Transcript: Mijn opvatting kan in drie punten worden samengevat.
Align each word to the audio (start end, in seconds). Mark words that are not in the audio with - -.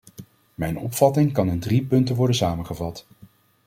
Mijn 0.55 0.77
opvatting 0.77 1.33
kan 1.33 1.49
in 1.49 1.59
drie 1.59 1.83
punten 1.85 2.15
worden 2.15 2.35
samengevat. 2.35 3.05